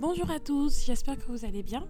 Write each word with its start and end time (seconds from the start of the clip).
Bonjour 0.00 0.30
à 0.30 0.40
tous, 0.40 0.84
j'espère 0.84 1.16
que 1.16 1.30
vous 1.30 1.44
allez 1.44 1.62
bien. 1.62 1.86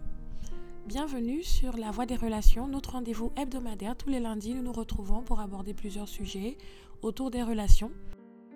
Bienvenue 0.87 1.43
sur 1.43 1.77
La 1.77 1.91
Voie 1.91 2.05
des 2.05 2.17
Relations, 2.17 2.69
notre 2.69 2.93
rendez-vous 2.93 3.33
hebdomadaire. 3.37 3.97
Tous 3.97 4.11
les 4.11 4.21
lundis, 4.21 4.55
nous 4.55 4.63
nous 4.63 4.73
retrouvons 4.73 5.23
pour 5.23 5.41
aborder 5.41 5.73
plusieurs 5.73 6.07
sujets 6.07 6.59
autour 7.03 7.31
des 7.31 7.43
relations. 7.43 7.91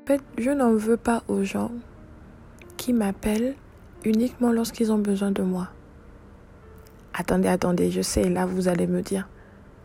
En 0.02 0.06
fait, 0.06 0.20
je 0.36 0.50
n'en 0.50 0.74
veux 0.74 0.98
pas 0.98 1.22
aux 1.28 1.42
gens 1.44 1.70
qui 2.76 2.92
m'appellent 2.92 3.56
uniquement 4.04 4.52
lorsqu'ils 4.52 4.92
ont 4.92 4.98
besoin 4.98 5.30
de 5.30 5.42
moi. 5.42 5.68
Attendez, 7.14 7.48
attendez, 7.48 7.90
je 7.90 8.02
sais, 8.02 8.28
là 8.28 8.44
vous 8.44 8.68
allez 8.68 8.86
me 8.86 9.00
dire. 9.00 9.28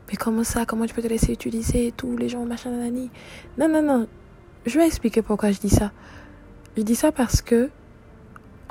Mais 0.09 0.17
comment 0.17 0.43
ça? 0.43 0.65
Comment 0.65 0.85
tu 0.85 0.93
peux 0.93 1.01
te 1.01 1.07
laisser 1.07 1.31
utiliser 1.31 1.93
tous 1.95 2.17
les 2.17 2.27
gens, 2.27 2.45
machin, 2.45 2.71
nanani? 2.71 3.09
Non, 3.57 3.69
non, 3.69 3.81
non. 3.81 4.07
Je 4.65 4.77
vais 4.77 4.85
expliquer 4.85 5.21
pourquoi 5.21 5.51
je 5.51 5.59
dis 5.59 5.69
ça. 5.69 5.91
Je 6.75 6.81
dis 6.81 6.95
ça 6.95 7.11
parce 7.11 7.41
que, 7.41 7.69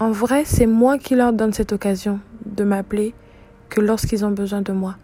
en 0.03 0.11
vrai, 0.11 0.45
c'est 0.45 0.67
moi 0.67 0.99
qui 0.99 1.15
leur 1.15 1.33
donne 1.33 1.53
cette 1.53 1.73
occasion 1.73 2.19
de 2.45 2.65
m'appeler 2.65 3.15
que 3.69 3.81
lorsqu'ils 3.81 4.25
ont 4.25 4.33
besoin 4.33 4.61
de 4.61 4.73
moi. 4.73 4.97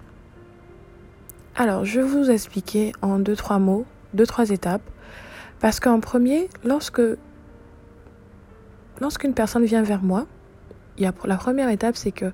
Alors, 1.54 1.84
je 1.84 2.00
vais 2.00 2.06
vous 2.08 2.28
expliquer 2.32 2.90
en 3.00 3.20
deux, 3.20 3.36
trois 3.36 3.60
mots, 3.60 3.86
deux, 4.12 4.26
trois 4.26 4.50
étapes. 4.50 4.82
Parce 5.60 5.78
qu'en 5.78 6.00
premier, 6.00 6.48
lorsque 6.64 7.00
lorsqu'une 9.00 9.34
personne 9.34 9.64
vient 9.64 9.84
vers 9.84 10.02
moi, 10.02 10.26
il 10.96 11.06
y 11.06 11.10
la 11.28 11.36
première 11.36 11.68
étape, 11.68 11.94
c'est 11.94 12.10
que 12.10 12.32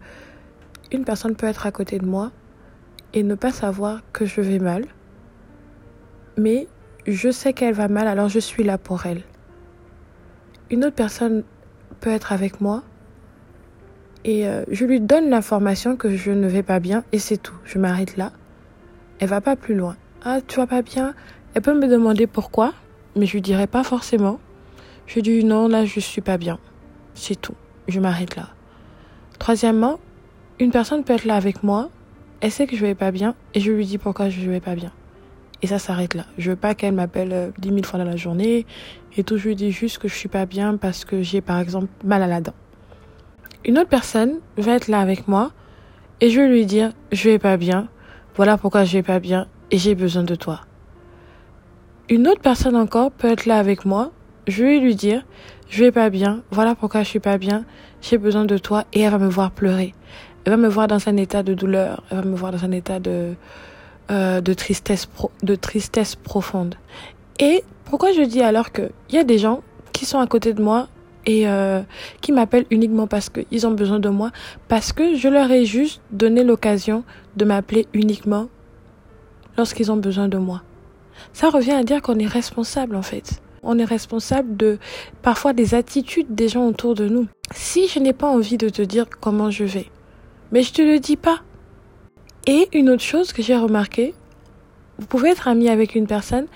une 0.90 1.04
personne 1.04 1.37
peut 1.37 1.46
être 1.46 1.66
à 1.66 1.70
côté 1.70 1.98
de 1.98 2.06
moi 2.06 2.32
et 3.12 3.23
ne 3.23 3.34
pas 3.34 3.52
savoir 3.52 4.01
que 4.15 4.24
je 4.24 4.40
vais 4.40 4.59
mal. 4.59 4.87
Mais 6.38 6.66
je 7.06 7.30
sais 7.30 7.52
qu'elle 7.52 7.74
va 7.74 7.88
mal, 7.88 8.09
alors 8.09 8.30
je 8.30 8.38
suis 8.38 8.65
là 8.65 8.78
pour 8.78 9.04
elle. 9.04 9.23
Une 10.70 10.87
autre 10.87 10.96
personne 10.96 11.45
peut 12.00 12.10
être 12.10 12.32
avec 12.32 12.60
moi 12.60 12.82
et 14.24 14.48
euh, 14.48 14.64
je 14.70 14.86
lui 14.86 15.00
donne 15.00 15.28
l'information 15.28 15.96
que 15.96 16.16
je 16.16 16.30
ne 16.30 16.48
vais 16.48 16.62
pas 16.62 16.80
bien 16.80 17.04
et 17.12 17.18
c'est 17.18 17.36
tout. 17.36 17.54
Je 17.64 17.78
m'arrête 17.78 18.16
là. 18.16 18.32
Elle 19.18 19.28
va 19.28 19.40
pas 19.40 19.54
plus 19.54 19.74
loin. 19.74 19.96
Ah, 20.24 20.38
tu 20.46 20.56
vas 20.56 20.66
pas 20.66 20.82
bien? 20.82 21.14
Elle 21.54 21.62
peut 21.62 21.78
me 21.78 21.86
demander 21.86 22.26
pourquoi, 22.26 22.73
mais 23.16 23.26
je 23.26 23.34
lui 23.34 23.42
dirai 23.42 23.66
pas 23.66 23.84
forcément. 23.84 24.40
Je 25.06 25.20
dis 25.20 25.45
non, 25.45 25.68
là 25.68 25.84
je 25.84 26.01
suis 26.01 26.23
pas 26.23 26.38
bien. 26.38 26.59
C'est 27.14 27.40
tout. 27.40 27.54
Je 27.86 28.01
m'arrête 28.01 28.34
là. 28.36 28.48
Troisièmement, 29.38 30.01
une 30.58 30.70
personne 30.70 31.04
peut 31.04 31.12
être 31.12 31.26
là 31.26 31.36
avec 31.36 31.62
moi, 31.62 31.90
elle 32.40 32.51
sait 32.51 32.66
que 32.66 32.76
je 32.76 32.84
vais 32.86 32.95
pas 32.95 33.10
bien 33.10 33.34
et 33.52 33.60
je 33.60 33.70
lui 33.70 33.84
dis 33.84 33.98
pourquoi 33.98 34.30
je 34.30 34.48
vais 34.48 34.60
pas 34.60 34.74
bien. 34.74 34.92
Et 35.63 35.66
ça 35.66 35.79
s'arrête 35.79 36.15
là. 36.15 36.24
Je 36.38 36.51
veux 36.51 36.57
pas 36.57 36.74
qu'elle 36.74 36.95
m'appelle 36.95 37.33
euh, 37.33 37.51
dix 37.59 37.71
mille 37.71 37.87
fois 37.87 37.99
dans 37.99 38.05
la 38.05 38.16
journée 38.16 38.66
et 39.16 39.24
tout. 39.24 39.37
Je 39.37 39.49
lui 39.49 39.57
dis 39.57 39.73
juste 39.73 39.99
que 39.99 40.09
je 40.09 40.15
suis 40.15 40.29
pas 40.29 40.47
bien 40.47 40.77
parce 40.77 41.05
que 41.05 41.23
j'ai 41.23 41.41
par 41.41 41.59
exemple 41.59 41.88
mal 42.05 42.23
à 42.23 42.27
la 42.27 42.41
dent. 42.41 42.55
Une 43.65 43.79
autre 43.79 43.88
personne 43.88 44.41
va 44.59 44.73
être 44.73 44.88
là 44.88 45.01
avec 45.01 45.27
moi 45.27 45.52
et 46.21 46.29
je 46.29 46.41
vais 46.41 46.49
lui 46.49 46.66
dire 46.66 46.93
je 47.13 47.30
vais 47.30 47.38
pas 47.38 47.57
bien. 47.57 47.88
Voilà 48.35 48.59
pourquoi 48.59 48.85
je 48.85 48.93
vais 48.93 49.02
pas 49.02 49.21
bien 49.21 49.47
et 49.71 49.79
j'ai 49.79 49.95
besoin 49.95 50.23
de 50.23 50.35
toi. 50.35 50.60
Une 52.10 52.29
autre 52.29 52.43
personne 52.43 52.77
encore 52.77 53.10
peut 53.10 53.29
être 53.29 53.47
là 53.47 53.59
avec 53.59 53.87
moi. 53.87 54.10
Je 54.47 54.65
vais 54.65 54.79
lui 54.79 54.95
dire 54.95 55.25
je 55.71 55.85
vais 55.85 55.93
pas 55.93 56.10
bien. 56.10 56.43
Voilà 56.51 56.75
pourquoi 56.75 57.02
je 57.02 57.09
suis 57.09 57.21
pas 57.21 57.38
bien. 57.38 57.65
J'ai 58.02 58.19
besoin 58.19 58.45
de 58.45 58.59
toi 58.59 58.85
et 58.93 59.01
elle 59.01 59.13
va 59.13 59.19
me 59.19 59.29
voir 59.29 59.51
pleurer. 59.51 59.95
Elle 60.45 60.51
va 60.52 60.57
me 60.59 60.69
voir 60.69 60.88
dans 60.88 61.09
un 61.09 61.16
état 61.16 61.43
de 61.43 61.55
douleur. 61.55 62.02
Elle 62.10 62.19
va 62.19 62.25
me 62.25 62.37
voir 62.37 62.52
dans 62.52 62.65
un 62.65 62.71
état 62.71 63.01
de 63.01 63.35
euh, 64.10 64.41
de 64.41 64.53
tristesse 64.55 65.09
de 65.43 65.55
tristesse 65.55 66.15
profonde. 66.15 66.75
Et 67.41 67.65
pourquoi 67.84 68.12
je 68.12 68.22
dis 68.22 68.43
alors 68.43 68.72
que 68.72 68.91
il 69.09 69.15
y 69.15 69.19
a 69.19 69.25
des 69.25 69.38
gens 69.38 69.62
qui 69.93 70.05
sont 70.06 70.19
à 70.19 70.27
côté 70.27 70.53
de 70.53 70.62
moi 70.62 70.88
et 71.27 71.49
euh, 71.49 71.81
qui 72.21 72.32
m'appellent 72.32 72.66
uniquement 72.71 73.06
parce 73.06 73.31
qu'ils 73.31 73.66
ont 73.66 73.71
besoin 73.71 73.99
de 74.00 74.09
moi, 74.09 74.31
parce 74.69 74.93
que 74.93 75.15
je 75.15 75.28
leur 75.28 75.50
ai 75.50 75.65
juste 75.65 76.03
donné 76.10 76.44
l'occasion 76.44 77.05
de 77.37 77.44
m'appeler 77.44 77.87
uniquement 77.94 78.49
lorsqu'ils 79.56 79.91
ont 79.91 79.97
besoin 79.97 80.28
de 80.28 80.38
moi. 80.38 80.62
Ça 81.32 81.48
revient 81.48 81.72
à 81.72 81.82
dire 81.82 82.03
qu'on 82.03 82.19
est 82.19 82.26
responsable 82.26 82.97
en 82.97 83.03
fait. 83.03 83.41
On 83.62 83.78
est 83.78 83.84
responsable 83.84 84.56
de 84.56 84.78
parfois 85.22 85.54
des 85.54 85.75
attitudes 85.75 86.34
des 86.34 86.48
gens 86.48 86.66
autour 86.66 86.94
de 86.94 87.09
nous. 87.09 87.26
Si 87.54 87.88
je 87.88 87.98
n'ai 87.98 88.12
pas 88.12 88.28
envie 88.28 88.59
de 88.59 88.69
te 88.69 88.82
dire 88.82 89.06
comment 89.20 89.50
je 89.50 89.64
vais, 89.64 89.87
mais 90.53 90.62
je 90.62 90.72
te 90.72 90.82
le 90.82 90.98
dis 90.98 91.16
pas, 91.16 91.41
et 92.47 92.69
une 92.72 92.91
autre 92.91 93.03
chose 93.03 93.32
que 93.32 93.43
j'ai 93.43 93.56
remarqué, 93.56 94.15
vous 94.99 95.06
pouvez 95.06 95.31
être 95.31 95.49
ami 95.49 95.69
avec 95.69 95.94
une 95.94 96.06
personne, 96.06 96.47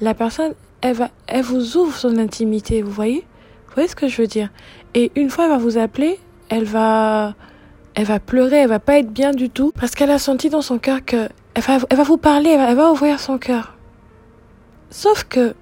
la 0.00 0.14
personne, 0.14 0.54
elle 0.80 0.94
va, 0.94 1.10
elle 1.26 1.42
vous 1.42 1.76
ouvre 1.76 1.96
son 1.96 2.18
intimité, 2.18 2.82
vous 2.82 2.90
voyez? 2.90 3.24
Vous 3.66 3.74
voyez 3.74 3.88
ce 3.88 3.96
que 3.96 4.08
je 4.08 4.20
veux 4.20 4.26
dire? 4.26 4.50
Et 4.94 5.12
une 5.16 5.30
fois 5.30 5.44
elle 5.44 5.50
va 5.50 5.58
vous 5.58 5.78
appeler, 5.78 6.18
elle 6.48 6.64
va, 6.64 7.34
elle 7.94 8.04
va 8.04 8.20
pleurer, 8.20 8.56
elle 8.56 8.68
va 8.68 8.80
pas 8.80 8.98
être 8.98 9.10
bien 9.10 9.32
du 9.32 9.50
tout, 9.50 9.72
parce 9.78 9.94
qu'elle 9.94 10.10
a 10.10 10.18
senti 10.18 10.50
dans 10.50 10.62
son 10.62 10.78
cœur 10.78 11.04
que, 11.04 11.28
elle 11.54 11.62
va, 11.62 11.78
elle 11.88 11.96
va 11.96 12.02
vous 12.02 12.16
parler, 12.16 12.50
elle 12.50 12.76
va, 12.76 12.90
ouvrir 12.90 13.20
son 13.20 13.38
cœur. 13.38 13.74
Sauf 14.90 15.24
que, 15.24 15.54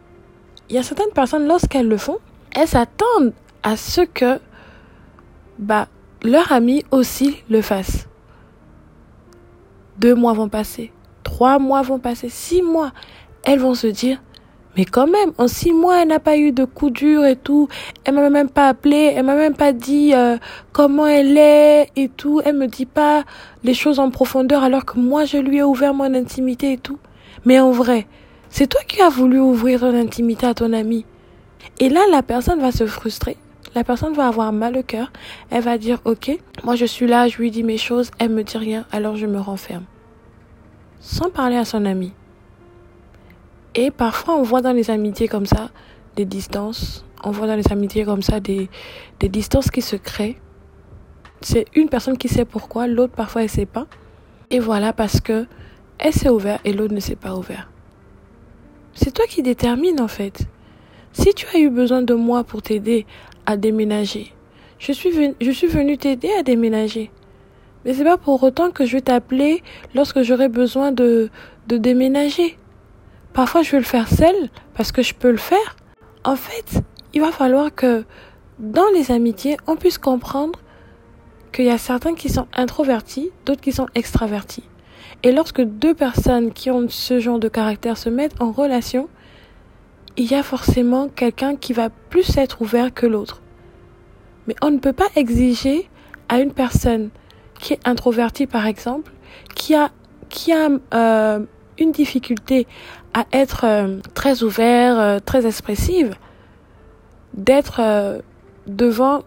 il 0.68 0.76
y 0.76 0.78
a 0.78 0.82
certaines 0.82 1.12
personnes, 1.14 1.46
lorsqu'elles 1.46 1.88
le 1.88 1.98
font, 1.98 2.18
elles 2.54 2.68
s'attendent 2.68 3.32
à 3.62 3.76
ce 3.76 4.00
que, 4.02 4.38
bah, 5.58 5.88
leur 6.22 6.52
ami 6.52 6.84
aussi 6.90 7.36
le 7.50 7.62
fasse. 7.62 8.06
Deux 10.02 10.16
mois 10.16 10.32
vont 10.32 10.48
passer, 10.48 10.90
trois 11.22 11.60
mois 11.60 11.82
vont 11.82 12.00
passer, 12.00 12.28
six 12.28 12.60
mois. 12.60 12.90
Elles 13.44 13.60
vont 13.60 13.76
se 13.76 13.86
dire, 13.86 14.20
mais 14.76 14.84
quand 14.84 15.06
même, 15.06 15.30
en 15.38 15.46
six 15.46 15.70
mois, 15.70 16.02
elle 16.02 16.08
n'a 16.08 16.18
pas 16.18 16.36
eu 16.36 16.50
de 16.50 16.64
coup 16.64 16.90
dur 16.90 17.24
et 17.24 17.36
tout. 17.36 17.68
Elle 18.02 18.14
m'a 18.14 18.28
même 18.28 18.48
pas 18.48 18.66
appelé, 18.66 19.12
elle 19.14 19.24
m'a 19.24 19.36
même 19.36 19.54
pas 19.54 19.72
dit 19.72 20.12
euh, 20.12 20.38
comment 20.72 21.06
elle 21.06 21.38
est 21.38 21.92
et 21.94 22.08
tout. 22.08 22.40
Elle 22.44 22.56
me 22.56 22.66
dit 22.66 22.84
pas 22.84 23.22
les 23.62 23.74
choses 23.74 24.00
en 24.00 24.10
profondeur 24.10 24.64
alors 24.64 24.84
que 24.84 24.98
moi, 24.98 25.24
je 25.24 25.36
lui 25.36 25.58
ai 25.58 25.62
ouvert 25.62 25.94
mon 25.94 26.12
intimité 26.14 26.72
et 26.72 26.78
tout. 26.78 26.98
Mais 27.44 27.60
en 27.60 27.70
vrai, 27.70 28.08
c'est 28.50 28.66
toi 28.66 28.80
qui 28.88 29.00
as 29.02 29.08
voulu 29.08 29.38
ouvrir 29.38 29.78
ton 29.78 29.94
intimité 29.94 30.46
à 30.46 30.54
ton 30.54 30.72
ami. 30.72 31.06
Et 31.78 31.88
là, 31.88 32.00
la 32.10 32.24
personne 32.24 32.58
va 32.58 32.72
se 32.72 32.86
frustrer. 32.86 33.36
La 33.76 33.84
personne 33.84 34.14
va 34.14 34.26
avoir 34.26 34.52
mal 34.52 34.76
au 34.76 34.82
cœur. 34.82 35.12
Elle 35.50 35.62
va 35.62 35.78
dire, 35.78 36.00
ok, 36.04 36.36
moi 36.64 36.74
je 36.74 36.86
suis 36.86 37.06
là, 37.06 37.28
je 37.28 37.38
lui 37.38 37.52
dis 37.52 37.62
mes 37.62 37.78
choses, 37.78 38.10
elle 38.18 38.30
me 38.30 38.42
dit 38.42 38.58
rien, 38.58 38.84
alors 38.90 39.16
je 39.16 39.26
me 39.26 39.38
renferme. 39.38 39.84
Sans 41.02 41.30
parler 41.30 41.56
à 41.56 41.64
son 41.64 41.84
ami. 41.84 42.12
Et 43.74 43.90
parfois, 43.90 44.36
on 44.36 44.44
voit 44.44 44.62
dans 44.62 44.72
les 44.72 44.88
amitiés 44.88 45.26
comme 45.26 45.46
ça 45.46 45.70
des 46.14 46.24
distances. 46.24 47.04
On 47.24 47.32
voit 47.32 47.48
dans 47.48 47.56
les 47.56 47.72
amitiés 47.72 48.04
comme 48.04 48.22
ça 48.22 48.38
des, 48.38 48.70
des 49.18 49.28
distances 49.28 49.72
qui 49.72 49.82
se 49.82 49.96
créent. 49.96 50.36
C'est 51.40 51.64
une 51.74 51.88
personne 51.88 52.16
qui 52.16 52.28
sait 52.28 52.44
pourquoi, 52.44 52.86
l'autre 52.86 53.14
parfois 53.14 53.42
elle 53.42 53.48
sait 53.48 53.66
pas. 53.66 53.88
Et 54.50 54.60
voilà 54.60 54.92
parce 54.92 55.20
que 55.20 55.46
elle 55.98 56.12
s'est 56.12 56.28
ouverte 56.28 56.60
et 56.64 56.72
l'autre 56.72 56.94
ne 56.94 57.00
s'est 57.00 57.16
pas 57.16 57.34
ouvert. 57.34 57.68
C'est 58.94 59.12
toi 59.12 59.24
qui 59.28 59.42
détermine 59.42 60.00
en 60.00 60.08
fait. 60.08 60.46
Si 61.12 61.34
tu 61.34 61.46
as 61.52 61.58
eu 61.58 61.68
besoin 61.68 62.02
de 62.02 62.14
moi 62.14 62.44
pour 62.44 62.62
t'aider 62.62 63.06
à 63.44 63.56
déménager. 63.56 64.32
Je 64.78 64.92
suis 64.92 65.10
venu, 65.10 65.34
je 65.40 65.50
suis 65.50 65.66
venu 65.66 65.98
t'aider 65.98 66.30
à 66.38 66.44
déménager. 66.44 67.10
Mais 67.84 67.94
c'est 67.94 68.04
pas 68.04 68.16
pour 68.16 68.42
autant 68.42 68.70
que 68.70 68.84
je 68.84 68.96
vais 68.96 69.00
t'appeler 69.00 69.62
lorsque 69.94 70.22
j'aurai 70.22 70.48
besoin 70.48 70.92
de, 70.92 71.30
de 71.68 71.76
déménager. 71.76 72.58
Parfois, 73.32 73.62
je 73.62 73.72
vais 73.72 73.78
le 73.78 73.84
faire 73.84 74.08
seule 74.08 74.50
parce 74.74 74.92
que 74.92 75.02
je 75.02 75.14
peux 75.14 75.30
le 75.30 75.36
faire. 75.36 75.76
En 76.24 76.36
fait, 76.36 76.82
il 77.14 77.20
va 77.20 77.32
falloir 77.32 77.74
que 77.74 78.04
dans 78.58 78.88
les 78.94 79.10
amitiés, 79.10 79.56
on 79.66 79.76
puisse 79.76 79.98
comprendre 79.98 80.60
qu'il 81.52 81.64
y 81.64 81.70
a 81.70 81.78
certains 81.78 82.14
qui 82.14 82.28
sont 82.28 82.46
introvertis, 82.54 83.30
d'autres 83.44 83.60
qui 83.60 83.72
sont 83.72 83.88
extravertis. 83.94 84.64
Et 85.22 85.32
lorsque 85.32 85.60
deux 85.60 85.94
personnes 85.94 86.52
qui 86.52 86.70
ont 86.70 86.86
ce 86.88 87.20
genre 87.20 87.38
de 87.38 87.48
caractère 87.48 87.96
se 87.96 88.08
mettent 88.08 88.40
en 88.40 88.50
relation, 88.50 89.08
il 90.16 90.30
y 90.30 90.34
a 90.34 90.42
forcément 90.42 91.08
quelqu'un 91.08 91.56
qui 91.56 91.72
va 91.72 91.90
plus 91.90 92.36
être 92.36 92.60
ouvert 92.60 92.92
que 92.92 93.06
l'autre. 93.06 93.40
Mais 94.46 94.54
on 94.62 94.70
ne 94.70 94.78
peut 94.78 94.92
pas 94.92 95.08
exiger 95.14 95.88
à 96.28 96.40
une 96.40 96.52
personne 96.52 97.10
qui 97.62 97.72
est 97.74 97.88
introvertie, 97.88 98.46
par 98.46 98.66
exemple, 98.66 99.12
qui 99.54 99.74
a, 99.74 99.90
qui 100.28 100.52
a 100.52 100.68
euh, 100.92 101.40
une 101.78 101.92
difficulté 101.92 102.66
à 103.14 103.24
être 103.32 103.64
euh, 103.64 103.98
très 104.14 104.42
ouvert, 104.42 104.98
euh, 104.98 105.18
très 105.24 105.46
expressive, 105.46 106.14
d'être 107.34 108.20
devant 108.66 109.22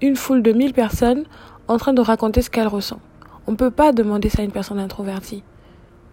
une 0.00 0.16
foule 0.16 0.42
de 0.42 0.52
mille 0.52 0.72
personnes 0.72 1.24
en 1.68 1.76
train 1.76 1.92
de 1.92 2.00
raconter 2.00 2.40
ce 2.40 2.48
qu'elle 2.48 2.68
ressent. 2.68 3.00
On 3.46 3.52
ne 3.52 3.56
peut 3.56 3.70
pas 3.70 3.92
demander 3.92 4.30
ça 4.30 4.40
à 4.40 4.44
une 4.44 4.52
personne 4.52 4.78
introvertie. 4.78 5.42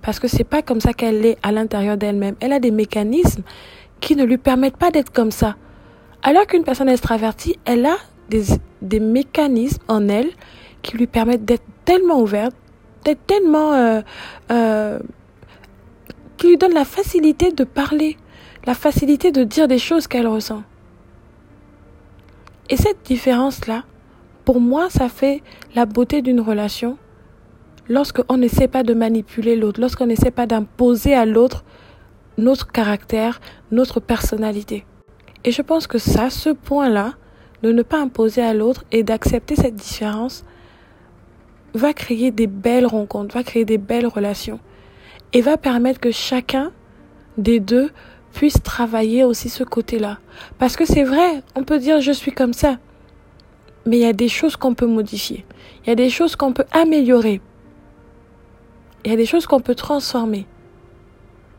Parce 0.01 0.19
que 0.19 0.27
c'est 0.27 0.44
pas 0.44 0.62
comme 0.62 0.81
ça 0.81 0.92
qu'elle 0.92 1.25
est 1.25 1.38
à 1.44 1.54
l'intérieur 1.54 1.98
d'elle-même. 1.98 2.36
Elle 2.42 2.51
a 2.51 2.60
des 2.60 2.71
mécanismes 2.71 3.44
qui 4.01 4.16
ne 4.16 4.25
lui 4.25 4.38
permettent 4.38 4.77
pas 4.77 4.92
d'être 4.92 5.13
comme 5.13 5.31
ça. 5.31 5.56
Alors 6.24 6.45
qu'une 6.48 6.63
personne 6.63 6.89
extravertie, 6.89 7.57
elle 7.63 7.86
a 7.86 7.95
des, 8.30 8.44
des 8.81 9.00
mécanismes 9.00 9.81
en 9.88 10.10
elle 10.10 10.31
qui 10.81 10.97
lui 10.97 11.07
permettent 11.07 11.45
d'être 11.45 11.65
tellement 11.85 12.21
ouverte, 12.21 12.55
d'être 13.05 13.25
tellement... 13.25 13.73
Euh, 13.73 14.01
euh, 14.51 14.99
qui 16.37 16.47
lui 16.47 16.57
donnent 16.57 16.73
la 16.73 16.85
facilité 16.85 17.51
de 17.51 17.65
parler, 17.65 18.15
la 18.65 18.73
facilité 18.73 19.31
de 19.31 19.43
dire 19.43 19.67
des 19.67 19.77
choses 19.77 20.07
qu'elle 20.07 20.27
ressent. 20.27 20.63
Et 22.69 22.77
cette 22.77 23.03
différence-là 23.03 23.83
pour 24.49 24.61
moi, 24.61 24.89
ça 24.89 25.09
fait 25.09 25.43
la 25.75 25.85
beauté 25.85 26.23
d'une 26.23 26.41
relation 26.41 26.97
lorsqu'on 27.87 28.37
n'essaie 28.37 28.67
pas 28.67 28.81
de 28.81 28.95
manipuler 28.95 29.55
l'autre, 29.55 29.79
lorsqu'on 29.79 30.07
n'essaie 30.07 30.31
pas 30.31 30.47
d'imposer 30.47 31.13
à 31.13 31.27
l'autre 31.27 31.63
notre 32.39 32.71
caractère, 32.71 33.41
notre 33.71 33.99
personnalité. 33.99 34.87
Et 35.43 35.51
je 35.51 35.61
pense 35.61 35.85
que 35.85 35.99
ça, 35.99 36.31
ce 36.31 36.49
point-là, 36.49 37.13
de 37.61 37.71
ne 37.71 37.83
pas 37.83 38.01
imposer 38.01 38.41
à 38.41 38.55
l'autre 38.55 38.85
et 38.91 39.03
d'accepter 39.03 39.55
cette 39.55 39.75
différence, 39.75 40.43
va 41.74 41.94
créer 41.94 42.31
des 42.31 42.48
belles 42.48 42.86
rencontres, 42.86 43.36
va 43.36 43.44
créer 43.44 43.66
des 43.66 43.77
belles 43.77 44.07
relations 44.07 44.60
et 45.33 45.42
va 45.42 45.57
permettre 45.57 46.00
que 46.00 46.12
chacun 46.12 46.71
des 47.38 47.60
deux 47.60 47.89
puisse 48.33 48.62
travailler 48.63 49.24
aussi 49.24 49.50
ce 49.50 49.63
côté-là. 49.63 50.19
Parce 50.57 50.75
que 50.75 50.86
c'est 50.86 51.04
vrai, 51.04 51.44
on 51.56 51.63
peut 51.63 51.80
dire 51.80 52.01
je 52.01 52.12
suis 52.12 52.31
comme 52.31 52.54
ça, 52.54 52.77
mais 53.86 53.98
il 53.98 54.01
y 54.01 54.06
a 54.06 54.13
des 54.13 54.30
choses 54.30 54.56
qu'on 54.56 54.74
peut 54.74 54.88
modifier, 54.88 55.45
il 55.83 55.89
y 55.89 55.92
a 55.92 55.95
des 55.95 56.10
choses 56.10 56.36
qu'on 56.36 56.54
peut 56.54 56.66
améliorer, 56.71 57.42
il 59.06 59.12
y 59.12 59.13
a 59.13 59.18
des 59.18 59.25
choses 59.25 59.45
qu'on 59.45 59.62
peut 59.62 59.75
transformer. 59.75 60.45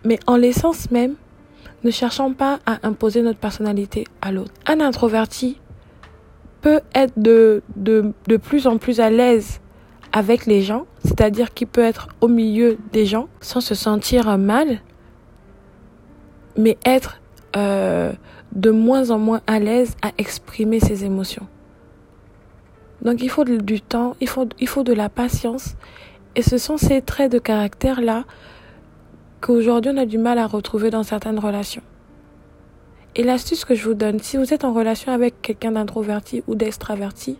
Mais 0.04 0.18
en 0.26 0.36
l'essence 0.36 0.90
même, 0.90 1.14
ne 1.84 1.90
cherchons 1.90 2.32
pas 2.32 2.58
à 2.66 2.86
imposer 2.86 3.22
notre 3.22 3.38
personnalité 3.38 4.04
à 4.20 4.32
l'autre. 4.32 4.52
Un 4.66 4.80
introverti 4.80 5.58
peut 6.60 6.80
être 6.94 7.14
de, 7.16 7.62
de, 7.76 8.12
de 8.26 8.36
plus 8.36 8.66
en 8.66 8.78
plus 8.78 9.00
à 9.00 9.10
l'aise 9.10 9.60
avec 10.12 10.46
les 10.46 10.62
gens, 10.62 10.86
c'est-à-dire 11.04 11.54
qu'il 11.54 11.66
peut 11.66 11.82
être 11.82 12.08
au 12.20 12.28
milieu 12.28 12.78
des 12.92 13.06
gens 13.06 13.28
sans 13.40 13.60
se 13.60 13.74
sentir 13.74 14.36
mal, 14.38 14.80
mais 16.56 16.76
être 16.84 17.20
euh, 17.56 18.12
de 18.52 18.70
moins 18.70 19.10
en 19.10 19.18
moins 19.18 19.40
à 19.46 19.58
l'aise 19.58 19.96
à 20.02 20.10
exprimer 20.18 20.80
ses 20.80 21.04
émotions. 21.04 21.46
Donc 23.02 23.22
il 23.22 23.30
faut 23.30 23.44
du 23.44 23.80
temps, 23.80 24.16
il 24.20 24.28
faut, 24.28 24.48
il 24.58 24.68
faut 24.68 24.82
de 24.82 24.92
la 24.92 25.08
patience, 25.08 25.76
et 26.36 26.42
ce 26.42 26.58
sont 26.58 26.76
ces 26.76 27.00
traits 27.02 27.32
de 27.32 27.38
caractère-là 27.38 28.24
qu'aujourd'hui 29.40 29.92
on 29.94 29.96
a 29.96 30.06
du 30.06 30.18
mal 30.18 30.38
à 30.38 30.46
retrouver 30.46 30.90
dans 30.90 31.02
certaines 31.02 31.38
relations. 31.38 31.82
Et 33.16 33.24
l'astuce 33.24 33.64
que 33.64 33.74
je 33.74 33.84
vous 33.84 33.94
donne, 33.94 34.20
si 34.20 34.36
vous 34.36 34.54
êtes 34.54 34.64
en 34.64 34.72
relation 34.72 35.12
avec 35.12 35.42
quelqu'un 35.42 35.72
d'introverti 35.72 36.44
ou 36.46 36.54
d'extraverti, 36.54 37.38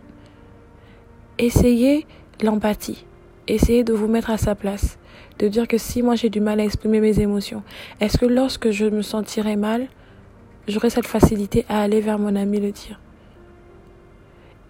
essayez 1.37 2.05
l'empathie. 2.43 3.05
Essayez 3.47 3.83
de 3.83 3.93
vous 3.93 4.07
mettre 4.07 4.29
à 4.29 4.37
sa 4.37 4.55
place. 4.55 4.97
De 5.39 5.47
dire 5.47 5.67
que 5.67 5.77
si 5.77 6.03
moi 6.03 6.15
j'ai 6.15 6.29
du 6.29 6.39
mal 6.39 6.59
à 6.59 6.63
exprimer 6.63 6.99
mes 6.99 7.19
émotions, 7.19 7.63
est-ce 7.99 8.17
que 8.17 8.25
lorsque 8.25 8.71
je 8.71 8.85
me 8.85 9.01
sentirai 9.01 9.55
mal, 9.55 9.87
j'aurai 10.67 10.89
cette 10.89 11.07
facilité 11.07 11.65
à 11.67 11.81
aller 11.81 12.01
vers 12.01 12.19
mon 12.19 12.35
ami 12.35 12.59
le 12.59 12.71
dire? 12.71 12.99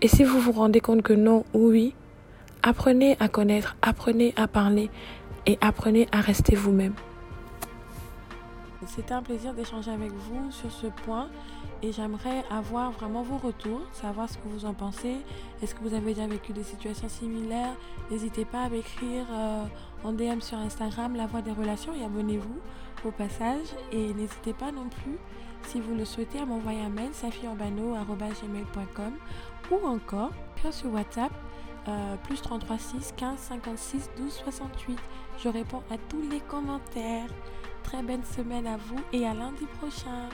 Et 0.02 0.08
si 0.08 0.24
vous 0.24 0.40
vous 0.40 0.52
rendez 0.52 0.80
compte 0.80 1.02
que 1.02 1.14
non 1.14 1.44
ou 1.54 1.70
oui, 1.70 1.94
apprenez 2.64 3.18
à 3.20 3.28
connaître, 3.28 3.76
apprenez 3.82 4.34
à 4.36 4.48
parler 4.48 4.90
et 5.46 5.58
apprenez 5.62 6.08
à 6.12 6.22
rester 6.22 6.56
vous-même. 6.56 6.94
C'était 8.88 9.14
un 9.14 9.22
plaisir 9.22 9.54
d'échanger 9.54 9.92
avec 9.92 10.12
vous 10.12 10.52
sur 10.52 10.72
ce 10.72 10.88
point 10.88 11.30
et 11.84 11.92
j'aimerais 11.92 12.44
avoir 12.50 12.92
vraiment 12.92 13.22
vos 13.22 13.38
retours, 13.38 13.82
savoir 13.92 14.30
ce 14.30 14.38
que 14.38 14.48
vous 14.48 14.66
en 14.66 14.74
pensez. 14.74 15.18
Est-ce 15.62 15.76
que 15.76 15.82
vous 15.82 15.94
avez 15.94 16.14
déjà 16.14 16.28
vécu 16.28 16.54
des 16.54 16.64
situations 16.64 17.10
similaires? 17.10 17.76
N'hésitez 18.10 18.46
pas 18.46 18.64
à 18.64 18.70
m'écrire 18.70 19.26
euh, 19.32 19.66
en 20.04 20.14
DM 20.14 20.40
sur 20.40 20.58
Instagram 20.58 21.16
La 21.16 21.28
Voix 21.28 21.42
des 21.42 21.52
Relations 21.52 21.94
et 21.94 22.04
abonnez-vous 22.04 22.60
au 23.06 23.12
passage. 23.12 23.68
Et 23.92 24.14
n'hésitez 24.14 24.54
pas 24.54 24.72
non 24.72 24.88
plus, 24.90 25.18
si 25.68 25.80
vous 25.80 25.96
le 25.96 26.06
souhaitez, 26.06 26.40
à 26.40 26.46
m'envoyer 26.46 26.82
un 26.82 26.90
mail 26.90 27.14
safiurbano.gmail.com 27.14 29.14
ou 29.72 29.88
encore 29.88 30.32
sur 30.72 30.94
WhatsApp 30.94 31.32
euh, 31.88 32.16
plus 32.24 32.42
33 32.42 32.78
6 32.78 33.14
15 33.18 33.40
56 33.40 34.10
12 34.18 34.34
68. 34.44 35.00
Je 35.40 35.50
réponds 35.50 35.82
à 35.90 35.98
tous 36.10 36.22
les 36.30 36.40
commentaires. 36.42 37.28
Très 37.84 38.04
belle 38.04 38.26
semaine 38.26 38.68
à 38.68 38.78
vous 38.78 39.00
et 39.12 39.28
à 39.28 39.34
lundi 39.34 39.66
prochain. 39.80 40.30